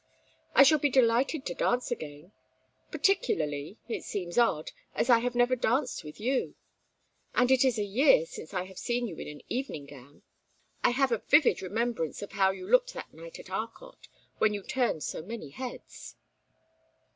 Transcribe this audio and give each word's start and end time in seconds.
"I 0.55 0.63
shall 0.63 0.79
be 0.79 0.89
delighted 0.89 1.45
to 1.45 1.53
dance 1.53 1.91
again; 1.91 2.31
particularly 2.89 3.77
it 3.87 4.03
seems 4.03 4.35
odd 4.35 4.71
as 4.95 5.11
I 5.11 5.19
have 5.19 5.35
never 5.35 5.55
danced 5.55 6.03
with 6.03 6.19
you. 6.19 6.55
And 7.35 7.51
it 7.51 7.63
is 7.63 7.77
a 7.77 7.83
year 7.83 8.25
since 8.25 8.51
I 8.51 8.63
have 8.63 8.79
seen 8.79 9.05
you 9.05 9.15
in 9.17 9.27
an 9.27 9.43
evening 9.47 9.85
gown. 9.85 10.23
I 10.83 10.89
have 10.89 11.11
a 11.11 11.19
vivid 11.27 11.61
remembrance 11.61 12.23
of 12.23 12.31
how 12.31 12.49
you 12.49 12.67
looked 12.67 12.93
that 12.95 13.13
night 13.13 13.37
at 13.37 13.51
Arcot, 13.51 14.07
when 14.39 14.55
you 14.55 14.63
turned 14.63 15.03
so 15.03 15.21
many 15.21 15.49
heads." 15.49 16.15